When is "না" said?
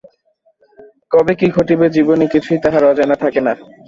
3.41-3.53